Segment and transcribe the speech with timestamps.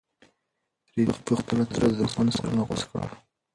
[0.93, 3.09] رېدي په خپله توره د دښمن سرونه غوڅ کړل.